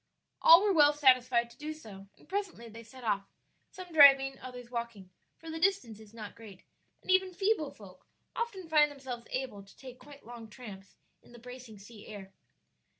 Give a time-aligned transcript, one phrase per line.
[0.41, 3.27] All were well satisfied to do so, and presently they set off,
[3.69, 6.63] some driving, others walking, for the distance is not great,
[7.03, 11.37] and even feeble folk often find themselves able to take quite long tramps in the
[11.37, 12.33] bracing sea air.